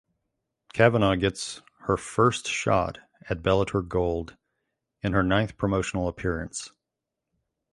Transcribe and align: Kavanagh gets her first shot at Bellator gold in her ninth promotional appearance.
Kavanagh 0.73 1.17
gets 1.19 1.61
her 1.81 1.95
first 1.95 2.47
shot 2.47 2.97
at 3.29 3.43
Bellator 3.43 3.87
gold 3.87 4.35
in 5.03 5.13
her 5.13 5.21
ninth 5.21 5.57
promotional 5.57 6.07
appearance. 6.07 6.71